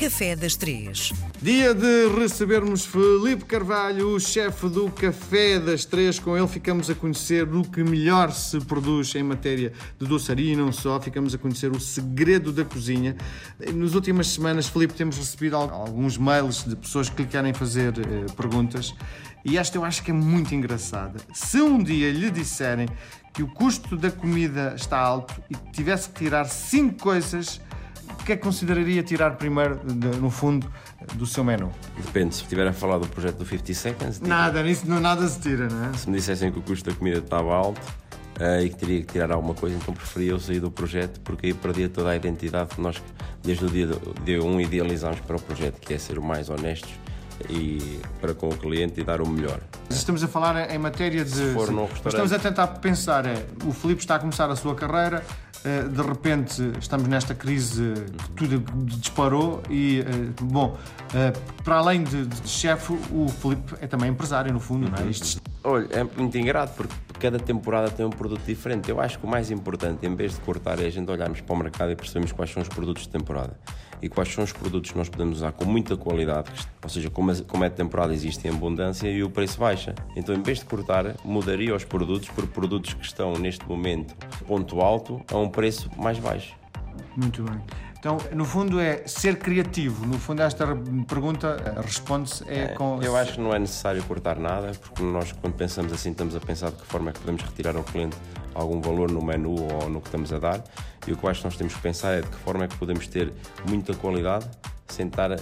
Café 0.00 0.34
das 0.34 0.56
Três. 0.56 1.12
Dia 1.42 1.74
de 1.74 2.08
recebermos 2.18 2.86
Felipe 2.86 3.44
Carvalho, 3.44 4.14
o 4.14 4.18
chefe 4.18 4.66
do 4.66 4.90
Café 4.90 5.60
das 5.60 5.84
Três. 5.84 6.18
Com 6.18 6.34
ele 6.34 6.48
ficamos 6.48 6.88
a 6.88 6.94
conhecer 6.94 7.46
o 7.46 7.62
que 7.62 7.84
melhor 7.84 8.32
se 8.32 8.58
produz 8.60 9.14
em 9.14 9.22
matéria 9.22 9.74
de 9.98 10.06
doçaria 10.06 10.54
e 10.54 10.56
não 10.56 10.72
só. 10.72 10.98
Ficamos 10.98 11.34
a 11.34 11.38
conhecer 11.38 11.70
o 11.70 11.78
segredo 11.78 12.50
da 12.50 12.64
cozinha. 12.64 13.14
Nas 13.74 13.92
últimas 13.92 14.28
semanas, 14.28 14.68
Felipe, 14.68 14.94
temos 14.94 15.18
recebido 15.18 15.56
alguns 15.56 16.16
mails 16.16 16.64
de 16.64 16.76
pessoas 16.76 17.10
que 17.10 17.20
lhe 17.20 17.28
querem 17.28 17.52
fazer 17.52 17.92
eh, 17.98 18.24
perguntas. 18.34 18.94
E 19.44 19.58
esta 19.58 19.76
eu 19.76 19.84
acho 19.84 20.02
que 20.02 20.10
é 20.10 20.14
muito 20.14 20.54
engraçada. 20.54 21.20
Se 21.34 21.60
um 21.60 21.76
dia 21.76 22.10
lhe 22.10 22.30
disserem 22.30 22.88
que 23.34 23.42
o 23.42 23.48
custo 23.48 23.98
da 23.98 24.10
comida 24.10 24.72
está 24.74 24.98
alto 24.98 25.42
e 25.50 25.54
que 25.54 25.72
tivesse 25.72 26.08
que 26.08 26.24
tirar 26.24 26.46
cinco 26.46 27.02
coisas 27.02 27.60
o 28.20 28.24
que 28.24 28.32
é 28.32 28.36
que 28.36 28.42
consideraria 28.42 29.02
tirar 29.02 29.36
primeiro, 29.36 29.80
no 30.20 30.30
fundo, 30.30 30.70
do 31.14 31.26
seu 31.26 31.42
menu? 31.42 31.72
Depende, 31.96 32.34
se 32.34 32.42
estiver 32.42 32.66
a 32.66 32.72
falar 32.72 32.98
do 32.98 33.08
projeto 33.08 33.38
do 33.38 33.46
50 33.46 33.74
Seconds. 33.74 34.14
Tipo, 34.16 34.28
nada, 34.28 34.62
nisso 34.62 34.84
não, 34.86 35.00
nada 35.00 35.26
se 35.26 35.40
tira, 35.40 35.68
não 35.68 35.86
é? 35.86 35.92
Se 35.94 36.08
me 36.08 36.16
dissessem 36.16 36.52
que 36.52 36.58
o 36.58 36.62
custo 36.62 36.90
da 36.90 36.96
comida 36.96 37.18
estava 37.18 37.54
alto 37.54 37.80
uh, 38.38 38.60
e 38.62 38.68
que 38.68 38.76
teria 38.76 39.00
que 39.00 39.12
tirar 39.12 39.32
alguma 39.32 39.54
coisa, 39.54 39.76
então 39.76 39.94
preferia 39.94 40.32
eu 40.32 40.38
sair 40.38 40.60
do 40.60 40.70
projeto 40.70 41.20
porque 41.20 41.46
aí 41.46 41.54
perdia 41.54 41.88
toda 41.88 42.10
a 42.10 42.16
identidade 42.16 42.74
que 42.74 42.80
nós, 42.80 43.02
desde 43.42 43.64
o 43.64 43.68
dia, 43.70 43.88
dia 44.24 44.42
1, 44.42 44.60
idealizámos 44.60 45.20
para 45.20 45.36
o 45.36 45.40
projeto, 45.40 45.80
que 45.80 45.94
é 45.94 45.98
ser 45.98 46.18
o 46.18 46.22
mais 46.22 46.50
honestos 46.50 46.92
e 47.48 48.00
para 48.20 48.34
com 48.34 48.48
o 48.48 48.56
cliente 48.56 49.00
e 49.00 49.04
dar 49.04 49.22
o 49.22 49.26
melhor. 49.26 49.60
Estamos 49.88 50.22
a 50.22 50.28
falar 50.28 50.70
em 50.70 50.78
matéria 50.78 51.24
de. 51.24 51.30
Se 51.30 51.54
for 51.54 51.70
num 51.70 51.86
restaurante... 51.86 52.06
Estamos 52.08 52.32
a 52.32 52.38
tentar 52.38 52.66
pensar, 52.66 53.24
é, 53.24 53.46
o 53.64 53.72
Filipe 53.72 54.02
está 54.02 54.16
a 54.16 54.18
começar 54.18 54.50
a 54.50 54.56
sua 54.56 54.74
carreira, 54.74 55.24
de 55.64 56.02
repente 56.02 56.72
estamos 56.78 57.06
nesta 57.06 57.34
crise 57.34 57.94
que 58.36 58.46
tudo 58.46 58.64
disparou 58.86 59.62
e, 59.68 60.00
eh, 60.00 60.04
bom, 60.42 60.78
eh, 61.14 61.32
para 61.62 61.76
além 61.76 62.02
de, 62.02 62.24
de 62.24 62.48
chefe, 62.48 62.92
o 63.12 63.28
Filipe 63.28 63.74
é 63.80 63.86
também 63.86 64.10
empresário, 64.10 64.52
no 64.52 64.60
fundo, 64.60 64.88
não 64.90 64.98
é? 64.98 65.10
Isto... 65.10 65.40
Olha, 65.62 65.86
é 65.90 66.02
muito 66.02 66.36
ingrato 66.38 66.72
porque 66.74 66.94
cada 67.20 67.38
temporada 67.38 67.90
tem 67.90 68.04
um 68.04 68.10
produto 68.10 68.42
diferente. 68.44 68.90
Eu 68.90 68.98
acho 68.98 69.18
que 69.18 69.26
o 69.26 69.28
mais 69.28 69.50
importante, 69.50 70.06
em 70.06 70.16
vez 70.16 70.34
de 70.34 70.40
cortar, 70.40 70.80
é 70.80 70.86
a 70.86 70.90
gente 70.90 71.08
olharmos 71.10 71.42
para 71.42 71.54
o 71.54 71.58
mercado 71.58 71.92
e 71.92 71.96
percebermos 71.96 72.32
quais 72.32 72.50
são 72.50 72.62
os 72.62 72.68
produtos 72.68 73.02
de 73.02 73.10
temporada 73.10 73.56
e 74.02 74.08
quais 74.08 74.32
são 74.32 74.42
os 74.42 74.50
produtos 74.50 74.90
que 74.90 74.96
nós 74.96 75.10
podemos 75.10 75.36
usar 75.36 75.52
com 75.52 75.66
muita 75.66 75.94
qualidade, 75.94 76.50
ou 76.82 76.88
seja, 76.88 77.10
como, 77.10 77.30
é 77.30 77.68
de 77.68 77.74
temporada 77.74 78.14
existe 78.14 78.48
em 78.48 78.50
abundância 78.50 79.06
e 79.06 79.22
o 79.22 79.28
preço 79.28 79.60
baixa. 79.60 79.94
Então, 80.16 80.34
em 80.34 80.42
vez 80.42 80.60
de 80.60 80.64
cortar, 80.64 81.14
mudaria 81.22 81.76
os 81.76 81.84
produtos 81.84 82.30
por 82.30 82.46
produtos 82.46 82.94
que 82.94 83.04
estão 83.04 83.34
neste 83.34 83.68
momento 83.68 84.16
ponto 84.46 84.80
alto 84.80 85.20
a 85.30 85.36
um 85.36 85.50
preço 85.50 85.90
mais 85.98 86.18
baixo. 86.18 86.56
Muito 87.14 87.42
bem. 87.42 87.89
Então, 88.00 88.16
no 88.32 88.46
fundo, 88.46 88.80
é 88.80 89.06
ser 89.06 89.38
criativo. 89.38 90.06
No 90.06 90.18
fundo, 90.18 90.40
esta 90.40 90.66
pergunta 91.06 91.58
eh, 91.62 91.80
responde-se 91.82 92.42
é, 92.48 92.60
é 92.60 92.68
com. 92.68 92.98
Eu 93.02 93.14
acho 93.14 93.34
que 93.34 93.40
não 93.40 93.54
é 93.54 93.58
necessário 93.58 94.02
cortar 94.04 94.38
nada, 94.38 94.72
porque 94.80 95.02
nós, 95.02 95.32
quando 95.32 95.52
pensamos 95.52 95.92
assim, 95.92 96.10
estamos 96.10 96.34
a 96.34 96.40
pensar 96.40 96.70
de 96.70 96.76
que 96.76 96.86
forma 96.86 97.10
é 97.10 97.12
que 97.12 97.20
podemos 97.20 97.42
retirar 97.42 97.76
ao 97.76 97.84
cliente 97.84 98.16
algum 98.54 98.80
valor 98.80 99.10
no 99.10 99.22
menu 99.22 99.54
ou 99.54 99.90
no 99.90 100.00
que 100.00 100.08
estamos 100.08 100.32
a 100.32 100.38
dar. 100.38 100.64
E 101.06 101.12
o 101.12 101.16
que 101.16 101.22
eu 101.22 101.28
acho 101.28 101.40
que 101.40 101.46
nós 101.46 101.58
temos 101.58 101.74
que 101.74 101.80
pensar 101.80 102.12
é 102.12 102.22
de 102.22 102.28
que 102.28 102.36
forma 102.36 102.64
é 102.64 102.68
que 102.68 102.76
podemos 102.78 103.06
ter 103.06 103.34
muita 103.68 103.92
qualidade 103.92 104.48
sem 104.88 105.06
estar 105.06 105.30
a, 105.30 105.36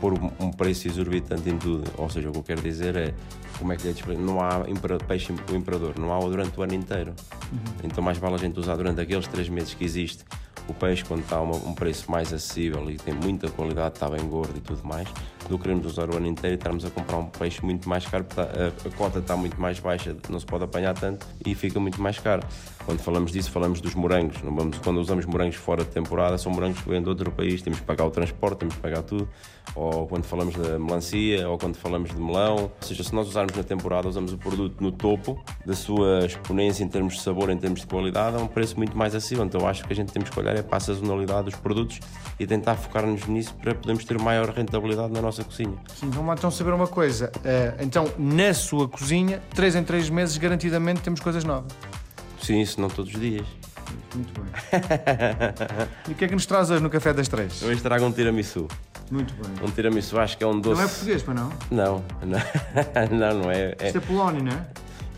pôr 0.00 0.14
um 0.38 0.52
preço 0.52 0.86
exorbitante 0.86 1.50
em 1.50 1.58
tudo. 1.58 1.90
Ou 1.98 2.08
seja, 2.08 2.28
o 2.28 2.32
que 2.32 2.38
eu 2.38 2.42
quero 2.44 2.62
dizer 2.62 2.94
é 2.94 3.14
como 3.58 3.72
é 3.72 3.76
que 3.76 3.88
é 3.88 3.90
explicar? 3.90 4.22
Não 4.22 4.40
há 4.40 4.64
peixe 5.08 5.32
o 5.32 5.56
imperador, 5.56 5.98
não 5.98 6.14
há 6.14 6.20
durante 6.20 6.58
o 6.58 6.62
ano 6.62 6.74
inteiro. 6.74 7.14
Uhum. 7.52 7.58
Então 7.82 8.02
mais 8.02 8.16
vale 8.16 8.36
a 8.36 8.38
gente 8.38 8.60
usar 8.60 8.76
durante 8.76 9.00
aqueles 9.00 9.26
três 9.26 9.48
meses 9.48 9.74
que 9.74 9.84
existe 9.84 10.24
o 10.68 10.74
peixe 10.74 11.04
quando 11.04 11.20
está 11.20 11.36
a 11.36 11.42
um 11.42 11.74
preço 11.74 12.10
mais 12.10 12.32
acessível 12.32 12.90
e 12.90 12.96
tem 12.96 13.14
muita 13.14 13.48
qualidade, 13.50 13.94
está 13.94 14.08
bem 14.08 14.24
gordo 14.26 14.56
e 14.56 14.60
tudo 14.60 14.84
mais, 14.84 15.08
do 15.48 15.56
que 15.56 15.62
queremos 15.62 15.86
usar 15.86 16.10
o 16.10 16.16
ano 16.16 16.26
inteiro 16.26 16.54
e 16.54 16.58
estarmos 16.58 16.84
a 16.84 16.90
comprar 16.90 17.18
um 17.18 17.26
peixe 17.26 17.64
muito 17.64 17.88
mais 17.88 18.06
caro, 18.06 18.24
porque 18.24 18.40
a, 18.40 18.66
a 18.66 18.96
cota 18.96 19.18
está 19.18 19.36
muito 19.36 19.60
mais 19.60 19.78
baixa, 19.78 20.16
não 20.28 20.40
se 20.40 20.46
pode 20.46 20.64
apanhar 20.64 20.94
tanto 20.94 21.26
e 21.44 21.54
fica 21.54 21.78
muito 21.78 22.00
mais 22.00 22.18
caro. 22.18 22.42
Quando 22.86 23.00
falamos 23.00 23.32
disso, 23.32 23.50
falamos 23.50 23.80
dos 23.80 23.96
morangos. 23.96 24.40
Não 24.42 24.54
vamos, 24.54 24.78
quando 24.78 24.98
usamos 24.98 25.26
morangos 25.26 25.56
fora 25.56 25.82
de 25.82 25.90
temporada, 25.90 26.38
são 26.38 26.52
morangos 26.52 26.80
que 26.80 26.88
vêm 26.88 27.02
de 27.02 27.08
outro 27.08 27.32
país, 27.32 27.60
temos 27.60 27.80
que 27.80 27.84
pagar 27.84 28.06
o 28.06 28.10
transporte, 28.12 28.58
temos 28.58 28.76
que 28.76 28.80
pagar 28.80 29.02
tudo. 29.02 29.28
Ou 29.74 30.06
quando 30.06 30.22
falamos 30.22 30.54
da 30.54 30.78
melancia, 30.78 31.48
ou 31.48 31.58
quando 31.58 31.74
falamos 31.74 32.10
de 32.10 32.20
melão. 32.20 32.54
Ou 32.54 32.72
seja, 32.80 33.02
se 33.02 33.12
nós 33.12 33.26
usarmos 33.26 33.56
na 33.56 33.64
temporada, 33.64 34.08
usamos 34.08 34.32
o 34.32 34.38
produto 34.38 34.80
no 34.80 34.92
topo 34.92 35.42
da 35.66 35.74
sua 35.74 36.26
exponência 36.26 36.84
em 36.84 36.88
termos 36.88 37.14
de 37.14 37.22
sabor, 37.22 37.50
em 37.50 37.58
termos 37.58 37.80
de 37.80 37.88
qualidade, 37.88 38.36
a 38.36 38.38
um 38.38 38.46
preço 38.46 38.76
muito 38.76 38.96
mais 38.96 39.16
acessível. 39.16 39.44
Então 39.44 39.66
acho 39.66 39.84
que 39.84 39.92
a 39.92 39.96
gente 39.96 40.12
temos 40.12 40.30
que 40.30 40.38
olhar 40.38 40.55
é 40.56 40.62
para 40.62 40.78
a 40.78 40.80
sazonalidade 40.80 41.44
dos 41.44 41.54
produtos 41.56 42.00
e 42.38 42.46
tentar 42.46 42.74
focar-nos 42.76 43.26
nisso 43.26 43.54
para 43.54 43.74
podermos 43.74 44.04
ter 44.04 44.18
maior 44.18 44.48
rentabilidade 44.50 45.12
na 45.12 45.20
nossa 45.20 45.42
cozinha. 45.44 45.76
Sim, 45.94 46.10
vamos 46.10 46.34
então 46.36 46.50
saber 46.50 46.72
uma 46.72 46.86
coisa. 46.86 47.30
Eh, 47.44 47.74
então, 47.80 48.10
na 48.18 48.52
sua 48.52 48.88
cozinha, 48.88 49.42
3 49.54 49.76
em 49.76 49.84
3 49.84 50.10
meses, 50.10 50.36
garantidamente 50.36 51.00
temos 51.00 51.20
coisas 51.20 51.44
novas. 51.44 51.72
Sim, 52.40 52.60
isso 52.60 52.80
não 52.80 52.88
todos 52.88 53.12
os 53.14 53.20
dias. 53.20 53.46
Muito 54.14 54.32
bem. 54.40 54.50
e 56.08 56.12
o 56.12 56.14
que 56.14 56.24
é 56.24 56.28
que 56.28 56.34
nos 56.34 56.46
traz 56.46 56.70
hoje 56.70 56.82
no 56.82 56.90
Café 56.90 57.12
das 57.12 57.28
Três? 57.28 57.62
Hoje 57.62 57.80
trago 57.80 58.04
um 58.04 58.12
tiramisu. 58.12 58.66
Muito 59.10 59.34
bem. 59.34 59.66
Um 59.66 59.70
tiramisu, 59.70 60.18
acho 60.18 60.36
que 60.36 60.44
é 60.44 60.46
um 60.46 60.60
doce. 60.60 60.80
Não 60.80 60.86
é 60.86 60.88
português, 60.88 61.22
para 61.22 61.34
não? 61.34 61.52
Não, 61.70 62.04
não, 62.22 63.18
não, 63.18 63.38
não 63.42 63.50
é. 63.50 63.74
é... 63.78 63.86
Isto 63.86 63.98
é 63.98 64.00
Polónia, 64.00 64.42
não 64.42 64.52
é? 64.52 64.66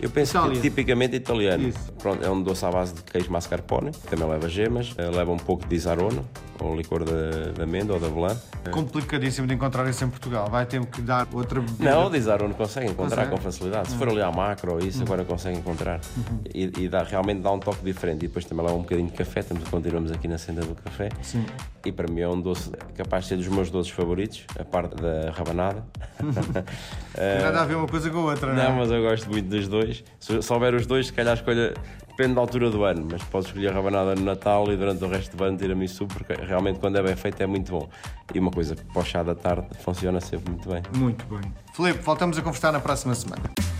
Eu 0.01 0.11
penso 0.11 0.37
Itália. 0.37 0.55
que 0.55 0.61
tipicamente 0.61 1.17
italiano. 1.17 1.69
Isso. 1.69 1.93
Pronto, 1.99 2.25
é 2.25 2.31
um 2.31 2.43
doce 2.43 2.65
à 2.65 2.71
base 2.71 2.95
de 2.95 3.03
queijo 3.03 3.31
mascarpone, 3.31 3.91
também 4.09 4.29
leva 4.29 4.49
gemas, 4.49 4.95
eh, 4.97 5.09
leva 5.11 5.33
um 5.33 5.37
pouco 5.37 5.67
de 5.67 5.75
isarono, 5.75 6.25
ou 6.61 6.77
licor 6.77 7.05
de, 7.05 7.53
de 7.53 7.63
amêndoa 7.63 7.97
ou 7.97 8.01
de 8.01 8.07
avelã. 8.07 8.37
Complicadíssimo 8.71 9.47
de 9.47 9.55
encontrar 9.55 9.89
isso 9.89 10.05
em 10.05 10.11
Portugal. 10.11 10.49
Vai 10.51 10.67
ter 10.67 10.85
que 10.87 11.01
dar 11.01 11.27
outra 11.33 11.61
bebida. 11.61 11.91
Não, 11.91 12.07
o 12.07 12.11
de 12.11 12.19
isarono 12.19 12.55
consegue 12.55 12.91
encontrar 12.91 13.29
com 13.29 13.37
facilidade. 13.37 13.91
Se 13.91 13.97
for 13.97 14.09
ali 14.09 14.21
à 14.21 14.31
macro 14.31 14.73
ou 14.73 14.79
isso, 14.79 14.99
uhum. 14.99 15.05
agora 15.05 15.25
consegue 15.25 15.59
encontrar. 15.59 16.01
Uhum. 16.17 16.41
E, 16.55 16.85
e 16.85 16.89
dá, 16.89 17.03
realmente 17.03 17.41
dá 17.41 17.51
um 17.51 17.59
toque 17.59 17.85
diferente. 17.85 18.25
E 18.25 18.29
depois 18.29 18.45
também 18.45 18.65
leva 18.65 18.77
um 18.77 18.83
bocadinho 18.83 19.09
de 19.09 19.15
café, 19.15 19.41
estamos, 19.41 19.67
continuamos 19.69 20.13
aqui 20.13 20.29
na 20.29 20.39
senda 20.39 20.63
do 20.63 20.75
café. 20.75 21.09
Sim. 21.23 21.47
E 21.85 21.93
para 21.93 22.09
mim 22.09 22.21
é 22.21 22.29
um 22.29 22.41
doce 22.41 22.71
capaz 22.97 23.25
de 23.25 23.29
ser 23.31 23.37
dos 23.37 23.49
meus 23.49 23.71
doces 23.71 23.93
favoritos, 23.93 24.45
a 24.59 24.65
parte 24.65 24.97
da 24.97 25.31
rabanada. 25.31 25.85
Tem 26.19 26.29
nada 27.43 27.63
a 27.63 27.65
ver 27.65 27.77
uma 27.77 27.89
coisa 27.89 28.11
com 28.11 28.19
a 28.19 28.25
outra, 28.25 28.53
não 28.53 28.63
é? 28.63 28.69
Não, 28.69 28.77
mas 28.77 28.91
eu 28.91 29.01
gosto 29.01 29.31
muito 29.31 29.49
dos 29.49 29.69
dois. 29.69 29.88
Se, 30.19 30.43
se 30.43 30.53
houver 30.53 30.75
os 30.75 30.87
dois, 30.87 31.07
se 31.07 31.13
calhar 31.13 31.35
escolha 31.35 31.75
depende 32.09 32.35
da 32.35 32.41
altura 32.41 32.69
do 32.69 32.83
ano, 32.83 33.07
mas 33.11 33.23
podes 33.23 33.47
escolher 33.49 33.69
a 33.69 33.73
rabanada 33.75 34.15
no 34.17 34.23
Natal 34.23 34.71
e 34.73 34.77
durante 34.77 35.05
o 35.05 35.09
resto 35.09 35.37
do 35.37 35.45
ano 35.45 35.57
tiramisu, 35.57 36.07
porque 36.07 36.35
realmente 36.35 36.81
quando 36.81 36.99
é 36.99 37.03
bem 37.03 37.15
feito 37.15 37.41
é 37.41 37.47
muito 37.47 37.71
bom. 37.71 37.89
E 38.35 38.41
uma 38.41 38.51
coisa 38.51 38.75
para 38.75 39.01
o 39.01 39.05
chá 39.05 39.23
da 39.23 39.37
tarde 39.37 39.69
funciona 39.81 40.21
sempre 40.21 40.51
muito 40.51 40.69
bem. 40.69 40.83
Muito 40.97 41.25
bem. 41.27 41.53
Filipe, 41.73 42.01
voltamos 42.01 42.37
a 42.37 42.43
conversar 42.43 42.73
na 42.73 42.81
próxima 42.81 43.15
semana. 43.15 43.78